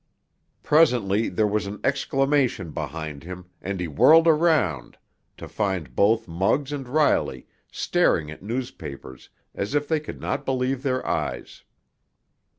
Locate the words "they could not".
9.87-10.43